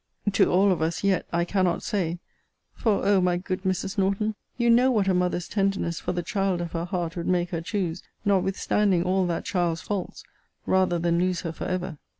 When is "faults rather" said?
9.81-10.97